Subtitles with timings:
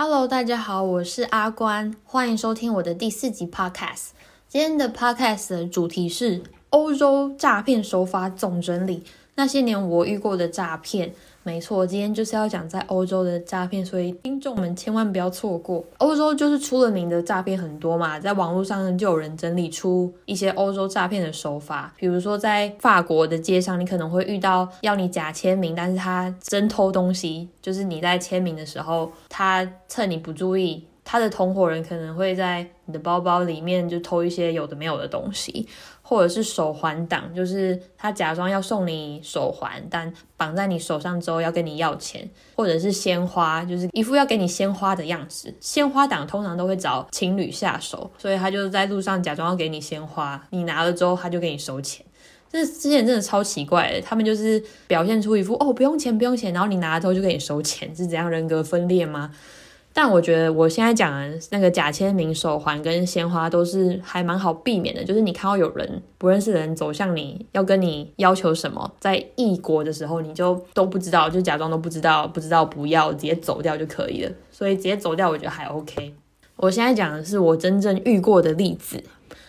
[0.00, 4.10] Hello，大家好，我是阿关，欢迎收听我的第四集 Podcast。
[4.46, 6.40] 今天的 Podcast 的主题是
[6.70, 9.02] 欧洲诈骗手法总整理，
[9.34, 11.12] 那些年我遇过的诈骗。
[11.48, 15.82] 没错，今天就是要讲在欧洲的诈骗，所以听众们千万不要错过。
[15.96, 35.66] 欧洲就是出了名的诈骗很多嘛，在网络上就有人整理出一些欧洲诈骗的手法，比如说在法国的街上，你可能会遇到要你假签名，但是他真偷东西，就是你在签名的时候，他趁你不注意，他的同伙人可能会在你的包包里面就偷一些有的没有的东西。
[36.02, 45.54] 或者是手环党，就是他假装要送你手环，但绑在你手上之后要跟你要钱，或者是鲜花，就是一副要给你鲜花的样子。
[45.60, 52.04] 鲜花党通常都会找情侣下手，所以他就在路上假装要给你鲜花，你拿了之后他就给你收钱。
[52.50, 59.30] 这之前真的超奇怪的，他们就是表现出一副哦不用钱不用钱，然后你拿了之后就给你收钱，是怎样人格分裂吗？
[60.00, 74.30] 但我觉得我现在讲的那个假签名、手环跟鲜花都是还蛮好避免的，就是你看到有人不认识的人走向你要跟你要求什么，在异国的时候你就都不知道，就假装都不知道，不知道不要，直接走掉就可以了。
[74.52, 76.14] 所以直接走掉，我觉得还 OK。
[76.54, 79.02] 我现在讲的是我真正遇过的例子。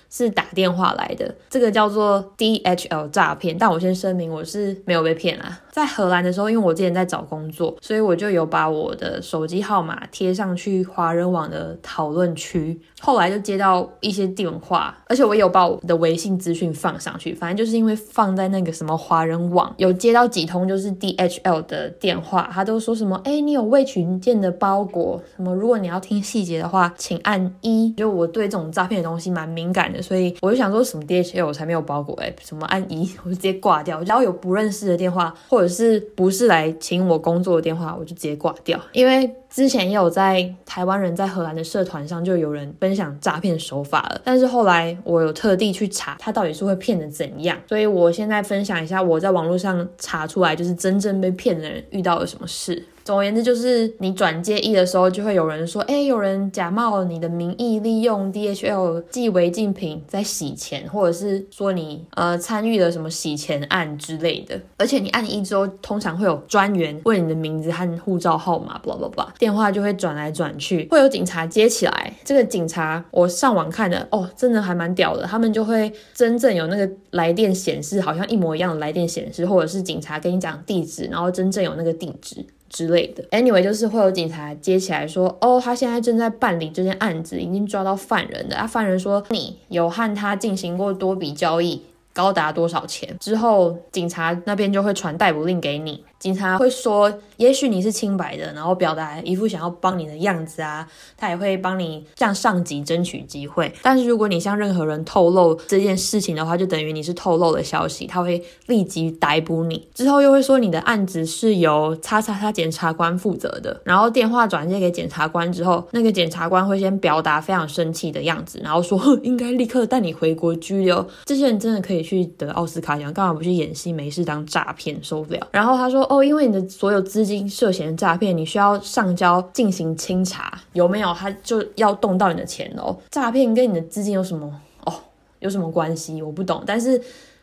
[0.10, 3.58] 是打电话来的，这个叫做 DHL 诈骗。
[3.58, 5.60] 但我先声明，我是没有被骗啊。
[5.72, 12.80] 在荷兰的时候，因为我之前在找工作，所以我就有把我的手机号码贴上去华人网的讨论区。
[13.00, 17.34] 后来就接到一些电话，而且我有把我的微信资讯放上去。
[17.34, 25.54] 反正就是因为放在那个什么华人网，有接到几通就是 DHL 的电话，他都说什么：“哎，你有未取件的包裹，什么？
[25.54, 29.99] 如果你要听细节的话，请按一。”就我对这种诈骗的东西蛮敏感的。
[30.02, 34.04] 所以我就想说什么 DHL 我才没有包裹哎，什么按一 我就直接挂掉。
[34.04, 38.80] 只要有不认识的电话，或者是不是来请我工作的电话，我就直接挂掉。
[38.94, 52.86] 因为之前也有在台湾人在荷兰的社团上就有人分享诈骗手法了，但是后来我有特地去查他到底是会骗的怎样，所以我现在分享一下我在网络上查出来就是真正被骗的人遇到了什么事。
[53.10, 64.62] 总而言之，就是你转介意的时候，就会有人说，哎，有人假冒你的名义，利用 DHL 寄违禁品在洗钱，或者是说你呃参与了什么洗钱案之类的。
[64.78, 72.14] 而且你按一之后，通常会有专员问你的名字和护照号码，blah blah blah，电话就会转来转去，会有警察接起来。
[72.24, 82.46] 这个警察我上网看的，哦，真的还蛮屌的，他们就会真正有那个来电显示，好像一模一样的来电显示，或者是警察跟你讲地址，然后真正有那个地址。
[82.70, 88.56] 之类的，anyway，就是会有警察接起来说，哦，他现在正在办理这件案子，已经抓到犯人了。
[88.56, 91.82] 啊，犯人说你有和他进行过多笔交易。
[92.12, 96.04] 高达多少钱之后，警察那边就会传逮捕令给你。
[96.20, 100.86] 警察会说，也许你是清白的，然后表达一副想要帮你的样子啊。
[101.16, 103.72] 他也会帮你向上级争取机会。
[103.82, 109.88] 但是如果你向任何人透露这件事情的话，就等于你是透露了消息，他会立即逮捕你。
[109.94, 113.80] 之后又会说你的案子是由叉叉叉检察官负责的。
[113.86, 121.08] 然后电话转接给检察官之后，那个检察官会先表达非常生气的样子，然后说，应该立刻带你回国拘留。
[121.26, 122.00] 这些人真的可以。
[122.10, 123.92] 去得奥斯卡奖，干嘛不去演戏？
[123.92, 125.48] 没事当诈骗，受不了。
[125.52, 131.14] 然后他说：“哦，因为你的所有资金涉嫌诈骗，你需要上交进行清查，有没有？
[131.14, 132.98] 他就要动到你的钱哦。
[133.12, 134.52] 诈骗跟你的资金有什么
[134.86, 134.94] 哦？
[135.40, 136.22] 有什么关系？
[136.22, 136.64] 我不懂。
[136.66, 137.02] 但是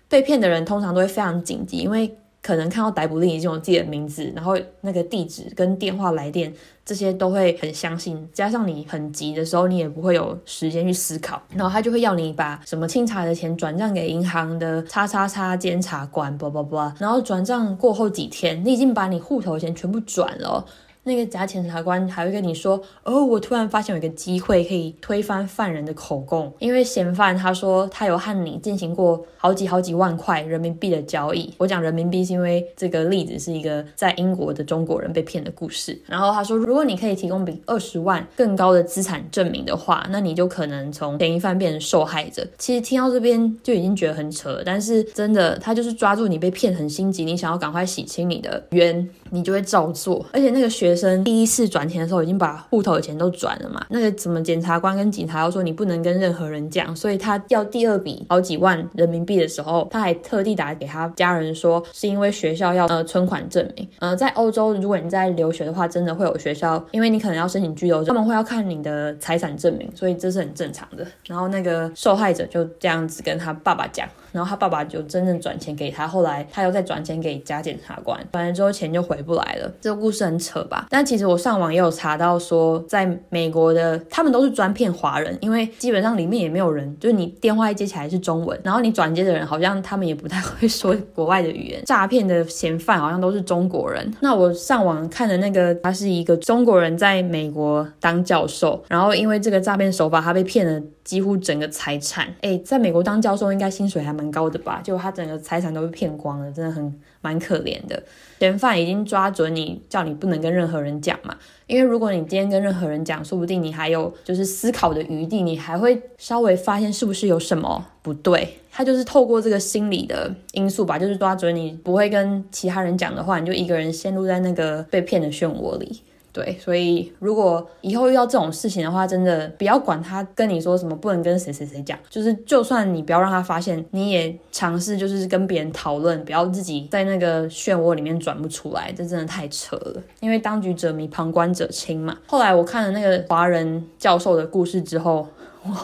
[0.09, 2.15] 被骗的人通常都会非常紧急，因为。”
[2.47, 20.65] 可能看到逮捕令已经有自己的名字，然后那个地址跟电话来电这些都会很相信，加上你很急的时候，你也不会有时间去思考，然后他就会要你把什么清查的钱转账给银行的叉叉叉监察官，叭叭叭，然后转账过后几天，你已经把你户头钱全部转了。
[21.07, 31.55] 那个假检察官还会跟你说：“哦，我突然发现有一个机会可以推翻犯人的口供，因为嫌犯他说他有和你进行过好几好几万块人民币的交易。
[31.59, 35.97] 我讲人民币是因为这个例子是一个在英国的中国人被骗的故事。
[36.07, 42.45] 然后他说，如果你可以提供比二十万更高的资产证明的话，那你就可能从嫌疑犯变成受害者。
[42.59, 50.27] 其实听到这边就已经觉得很扯，但是真的，他就是抓住你被骗很心急，你想要赶快洗清你的冤，你就会照做。
[50.33, 50.97] 而且那个学。
[50.97, 63.87] 生第一次转钱的时候已经把户头的钱都转了嘛，那个什么检察官跟警察要说你不能跟任何人讲，所以他要第二笔好几万人民币的时候，他还特地打给他家人说是因为学校要呃存款证明。
[63.99, 71.07] 呃，在欧洲如果你在留学的话，真的会有学校，因为你可能要申请居留，他们会要看你的财产证明，所以这是很正常的。
[71.27, 79.73] 然后那个受害者就这样子跟他爸爸讲，然后他爸爸就真正转钱给他，后来他又再转钱给假检察官，转了之后钱就回不来了。
[79.81, 80.87] 这个故事很扯吧？
[80.91, 94.13] 但其实我上网也有查到说，在美国的他们都是专骗华人，因为基本上里面也没有人，就是你电话一接起来是中文，然后你转接的人好像他们也不太会说国外的语言，诈骗的嫌犯好像都是中国人。
[94.21, 102.27] 那我上网看的那个，他是一个中国人在美国当教授，然后因为这个诈骗手法，他被骗了几乎整个财产。
[102.43, 104.81] 诶，在美国当教授应该薪水还蛮高的吧？
[104.83, 108.03] 就他整个财产都被骗光了，真的很蛮可怜的。
[108.39, 111.37] 嫌犯已经抓准你，叫你不能跟任何人讲嘛。
[111.67, 118.49] 因为如果你今天跟任何人讲，说不定你还有就是思考的余地，你还会稍微发现是不是有什么不对。
[118.71, 126.03] 他就是透过这个心理的因素吧，就是抓准你不会跟其他人讲的话，你就一个人陷入在那个被骗的漩涡里。
[126.37, 140.03] 对，所以如果以后遇到这种事情的话，真的不要管他跟你说什么不能跟谁谁谁讲，就是就算你不要让他发现，你也尝试就是跟别人讨论，不要自己在那个漩涡里面转不出来，这真的太扯了。
[140.21, 142.19] 因为当局者迷，旁观者清嘛。
[142.27, 145.27] 后来我看了那个华人教授的故事之后。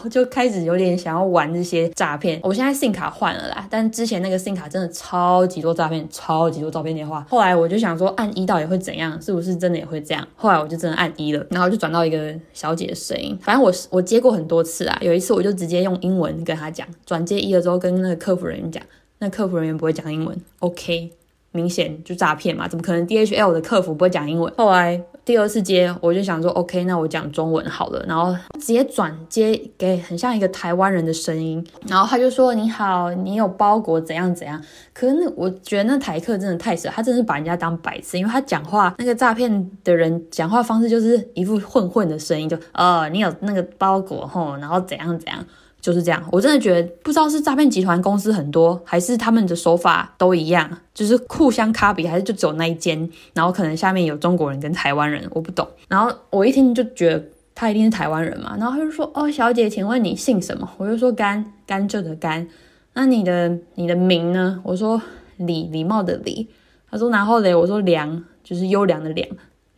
[0.03, 2.39] 我就开始有点想要玩这些诈骗。
[2.43, 7.25] 我现在信卡换了啦，但之前那个信卡真的超级多诈骗，超级多诈骗电话。
[7.29, 9.19] 后来我就想说，按一到底会怎样？
[9.21, 10.27] 是不是真的也会这样？
[10.35, 13.37] 后来我就真的按一了，然后就转到一个小姐的声音。
[13.41, 18.83] 反正我我接过很多次啊，有一次我就直接用英文跟她讲，转接一了之后跟那个客服人员讲，
[19.19, 21.11] 那客服人员不会讲英文，OK。
[21.53, 24.53] 明显就诈骗嘛，怎么可能 DHL 的客服不会讲英文？
[24.57, 34.61] 后来第二次接，我就想说，OK，那我讲中文好了，然后直接转接给很像一个台湾人的声音，然后他就说：“你好，你有包裹怎样怎样。”
[34.93, 45.45] 可是那我觉得那台客真的太扯，他真的是把人家当白痴，因为他讲话那个诈骗的人讲话方式就是一副混混的声音，就呃，你有那个包裹吼，然后怎样怎样。
[45.83, 52.97] 就是这样，我真的觉得不知道是诈骗集团公司很多，还是他们的手法都一样，就是互相 copy，还是就只有那一间，
[53.33, 55.67] 然后可能下面有中国人跟台湾人，我不懂。
[55.89, 57.21] 然后我一听就觉得
[57.53, 62.47] 他一定是台湾人嘛，然后他就说：“哦，小姐，请问你姓什么？”我就说：“甘，甘蔗的甘。”
[62.95, 64.61] 那你的你的名呢？
[64.63, 65.01] 我说
[65.35, 66.47] ：“礼，礼貌的礼。”
[66.89, 69.27] 他说：“然后嘞？”我说：“良，就是优良的良，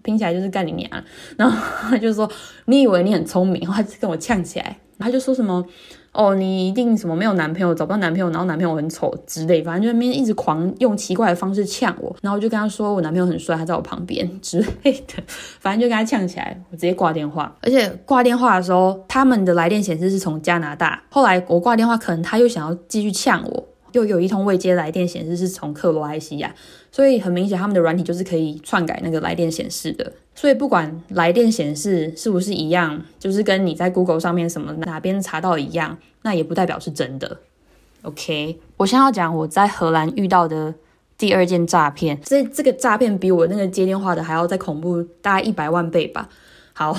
[0.03, 0.87] 拼起来就是干你娘。”
[1.35, 1.57] 然后
[1.89, 2.29] 他就说
[2.65, 4.77] ：“你以为你很聪明？”然后他就跟我呛起来。
[4.99, 5.63] 他就说什么
[6.11, 15.21] 哦，你一定什么没有男朋友，找不到男朋友，然后男朋友很丑之类，反正就那边一直狂用奇怪的方式呛我，然后我就跟他说我男朋友很帅，他在我旁边之类的，
[15.59, 17.53] 反正就跟他呛起来，我直接挂电话。
[17.61, 26.53] 而且挂电话的时候，他们的来电显示是从加拿大，后来我挂电话，可能他又想要继续呛我，又有一通未接来电显示是从克罗埃西亚，
[26.91, 30.11] 所以很明显他们的软体就是可以篡改那个来电显示的。
[30.35, 37.37] 所以不管来电显示是不是一样，就是跟你在 Google 上面什么哪边查到一样，那也不代表是真的。
[38.01, 40.75] OK，我现在要讲我在荷兰遇到的
[41.17, 46.27] 第二件诈骗，这这个诈骗比我那个接电话的还要再恐怖，大概一百万倍吧。
[46.73, 46.97] 好。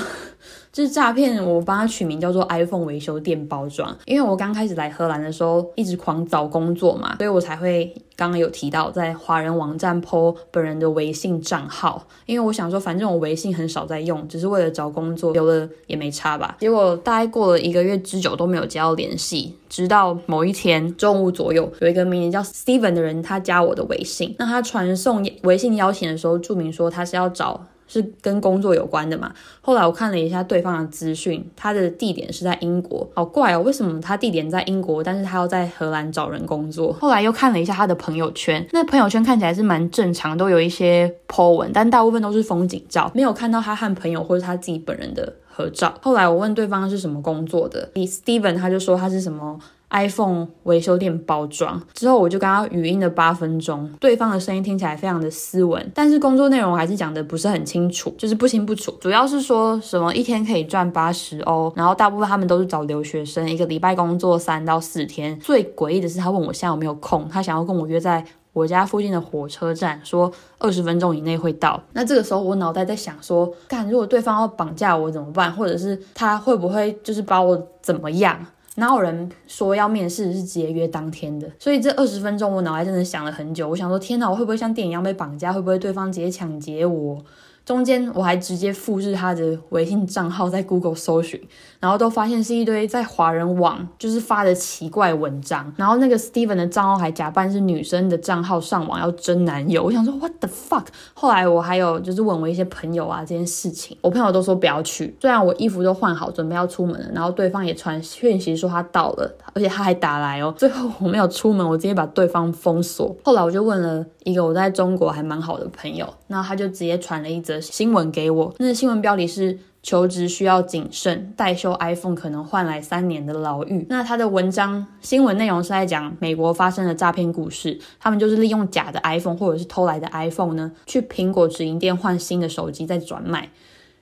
[0.76, 16.54] 就是诈骗，我帮他取名叫做 iPhone 维修店包装，因为我刚开始来荷兰的时候一直狂找工作嘛，所以我才会刚刚有提到在华人网站 po 本人的微信账号，因为我想说反正我微信很少在用，只是为了找工作，留了也没差吧。
[16.60, 27.64] 结果大概过了一个月之久都没有接到联系，直到某一天中午左右，有一个名字叫 Steven 的人他加我的微信，那他传送微信邀请的时候注明说他是要找。
[27.88, 29.32] 是跟工作有关的嘛？
[29.60, 36.92] 后来我看了一下对方的资讯，他的地点是在英国，好怪哦，为什么他地点在英国，但是他要在荷兰找人工作？
[36.94, 45.94] 后来又看了一下他的朋友圈，那朋友圈看起来是蛮正常，都有一些 po 文，但大部分都是风景照，没有看到他和朋友或者他自己本人的合照。
[46.02, 49.58] 后来我问对方是什么工作的，以 Steven 他就说他是什么。
[49.90, 58.90] iPhone 维修店包装之后，我就跟他语音了八分钟，对方的声音听起来非常的斯文，但是工作内容还是讲的不是很清楚，就是不清不楚。
[59.00, 65.38] 主要是说什么一天可以赚八十欧，然后大部分他们都是找留学生，一个礼拜工作三到四天。
[65.40, 71.80] 最诡异的是，他问我现在有没有空，他想要跟我约在我家附近的火车站，说二十分钟以内会到。
[71.92, 75.52] 那这个时候我脑袋在想说，干，如果对方要绑架我怎么办？
[75.52, 78.44] 或者是他会不会就是把我怎么样？
[78.76, 81.50] 哪有人说要面试是直接约当天的？
[81.58, 83.68] 所以这二十分钟我脑袋真的想了很久。
[83.68, 85.52] 我想说，天哪，我会不会像电影一样被绑架？
[85.52, 87.24] 会不会对方直接抢劫我？
[87.66, 91.42] 中间我还直接复制他的微信账号在 Google 搜寻，
[91.80, 100.86] 然后都发现是一堆在华人网就是发的奇怪文章，然后那个 Steven 的账号还假扮是女生的账号上网要征男友，我想说 What the fuck？
[101.12, 113.16] 后来我还有就是问我一些朋友啊这件事情，我朋友都说不要去，虽然我衣服都换好准备要出门了，然后对方也传讯息说他到了，而且他还打来哦，最后我没有出门，我直接把对方封锁。
[113.24, 114.06] 后来我就问了。
[114.26, 119.58] 一个我在中国还蛮好的朋友，那他就直接传了一则新闻给我，那新闻标题是。
[119.82, 123.86] 求职需要谨慎，代修 iPhone 可能换来三年的牢狱。
[123.88, 133.48] 那他的文章新闻内容是在讲美国发生的诈骗故事，他们就是利用假的 iPhone 或者是偷来的 iPhone 呢，去苹果直营店换新的手机再转卖。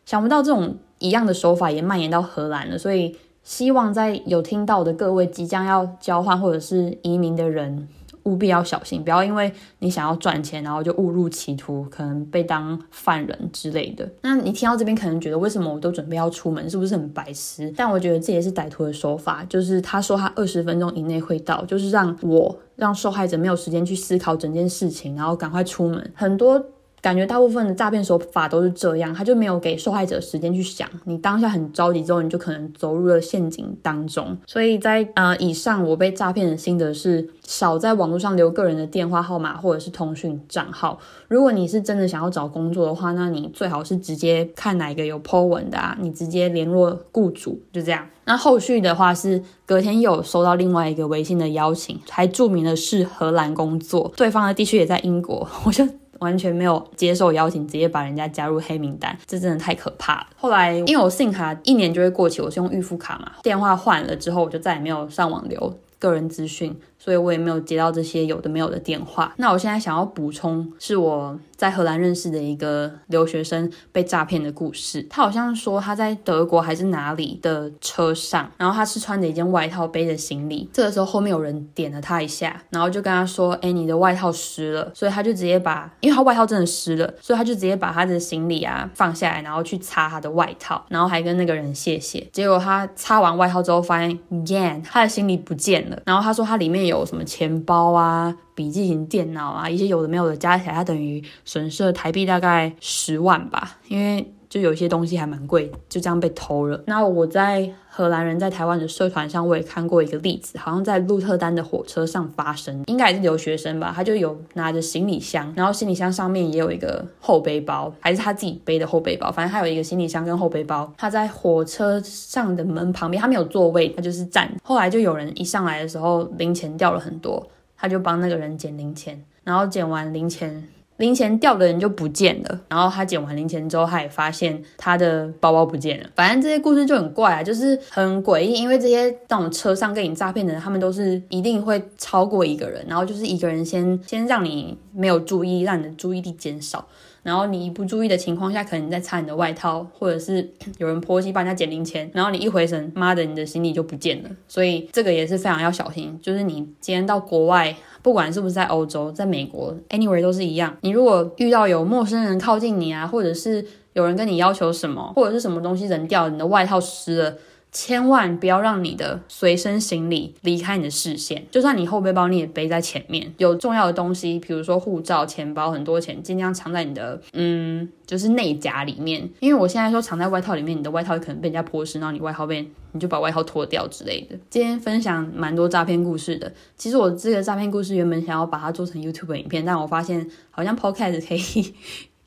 [0.07, 7.87] 想不到这种一样的手法也蔓延到荷兰了，所以希望在有听到的各位即将要交换或者是移民的人。
[8.25, 14.09] 务必要小心，不要因为你想要赚钱，然后就误入歧途，可能被当犯人之类的。
[14.23, 17.73] 那你听到这边，可能觉得为什么我都准备要出门，是不是很白痴？
[17.77, 26.13] 但我觉得这也是歹徒的手法，就是他说他二十分钟以内会到，就是让我让受害者没有时间去思考整件事情，然后赶快出门。
[26.15, 26.65] 很多。
[27.05, 34.35] 感觉大部分的诈骗手法都是这样，他就没有给受害者时间去想，你当下很着急之后，你就可能走入了陷阱当中。
[34.47, 40.99] 所以在呃以上，我被诈骗的心得是，少在网络上留个人的电话号码或者是通讯账号。
[41.29, 48.07] 如果你是真的想要找工作的话，那你最好是直接看哪一个有 po 文的啊，你直接联络雇主，就这样。
[48.25, 55.87] 那后续的话是隔天又有收到另外一个微信的邀请，还注明的是荷兰工作，对方的地区也在英国，我就。
[56.25, 60.27] 完全没有接受邀请，直接把人家加入黑名单，这真的太可怕了。
[60.35, 66.75] 后来因为我信卡一年就会过期，我是用预付卡嘛，电话换了之后，我就再也没有上网留个人资讯。
[67.05, 69.35] 所以我也没有接到这些有的没有的电话。
[69.37, 75.07] 那我现在想要补充，是我在荷兰认识的一个留学生被诈骗的故事。
[75.11, 80.67] 他好像说他在德国还是哪里的车上，然后他是穿着一件外套背着行李。
[80.73, 92.27] 这个时候后面有人点了他一下，然后就跟他说：“哎，你的外套湿了。”所以他就直接把，因为他外套真的湿了，所以他就直接把他的行李啊放下来，然后去擦他的外套，然后还跟那个人谢谢。
[92.33, 96.01] 结果他擦完外套之后，发现，yan 他的行李不见了。
[96.07, 96.94] 然后他说他里面有。
[96.99, 104.34] 有什么钱包啊、笔记型电脑啊，一些有的没有的加起来，它等于损失了台币大概十万吧，因为。
[104.55, 106.81] 就有些东西还蛮贵，就这样被偷了。
[106.87, 120.89] 那我在荷兰人在台湾的社团上，我也看过一个例子，好像在鹿特丹的火车上发生，应该也是留学生吧，他就有拿着行李箱，然后行李箱上面也有一个后背包，还是他自己背的后背包，反正他有一个行李箱跟后背包。
[120.97, 124.49] 他在火车上的门旁边，他没有座位，他就是站。
[124.63, 127.45] 后来就有人一上来的时候，零钱掉了很多，
[127.77, 130.69] 他就帮那个人捡零钱，然后捡完零钱。
[130.99, 136.09] 零钱掉的人就不见了，然后他捡完零钱之后，他也发现他的包包不见了。
[136.15, 146.87] 反正这些故事就很怪啊，就是很诡异，因为这些那种车上跟你诈骗的人，他们都是一定会超过一个人，然后就是一个人先先让你没有注意，让你的注意力减少。
[147.25, 154.31] 然后你一不注意的情况下，可能你在擦你的外套，或者是 有人泼漆帮人家捡零钱，然后你一回神，妈的，你的行李就不见了。
[154.47, 156.17] 所以这个也是非常要小心。
[156.23, 160.77] 就是你今天到国外，不管是不是在欧洲，在美国，anywhere 都是一样。
[160.83, 167.35] 你如果遇到有陌生人靠近你啊，或者是有人跟你要求什么，或者是什么东西扔掉，你的外套湿了。
[167.75, 173.35] 千万不要让你的随身行李离开你的视线，就算你后背包你也背在前面。
[173.37, 179.29] 有重要的东西，比如说护照、钱包、很多钱，尽量藏在你的嗯，就是内夹里面。
[179.41, 184.39] 因为我现在说藏在外套里面，你的外套可能被人家泼湿，然后你外套被你就把外套脱掉之类的。
[184.49, 186.53] 今天分享蛮多诈骗故事的。
[186.77, 191.75] 其实我这个诈骗故事原本想要把它做成 YouTube 影片，但我发现好像 Podcast 可以。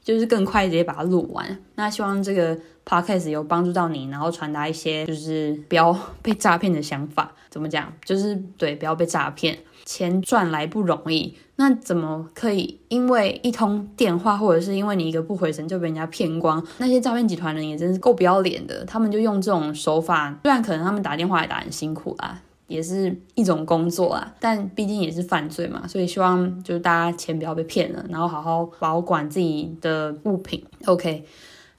[0.08, 1.46] 就是更快直接把它录完。
[1.76, 7.30] 那希望这个 podcast 有帮助到你，然后传达一些就是不要 被诈骗的想法。
[7.50, 7.92] 怎么讲？
[8.06, 9.58] 就是对，不要被诈骗。
[9.84, 16.66] 钱赚来不容易，那怎么可以因为一通电话，或者是因为你一个不回神就被人家骗光？
[16.78, 18.86] 那些诈骗集团人也真是够不要脸的。
[18.86, 22.42] 他们就用这种手法，虽然可能他们打电话也打很辛苦啦。
[22.68, 30.64] 也是一种工作啊，但毕竟也是犯罪嘛，所以希望就是大家钱不要被骗了，然后好好保管自己的物品。
[30.86, 31.24] OK，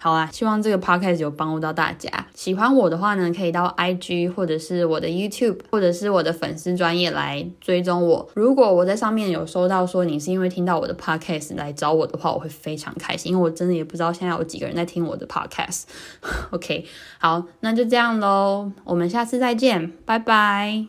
[0.00, 2.08] 好啊，希望这个 podcast 有帮助到大家。
[2.32, 8.30] 喜欢我的话呢，可以到 IG 或者是我的 YouTube 或者是我的粉丝专业来追踪我。
[8.34, 15.82] 如果我在上面有收到说你是因为听到我的 podcast 来找我的话，我会非常开心，因为我真的也不知道现在有几个人在听我的 podcast。
[16.52, 16.86] OK，
[17.18, 20.86] 好，那就这样喽，我们下次再见，拜拜。